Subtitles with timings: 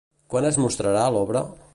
[0.33, 1.45] Quan es mostrarà l'obra?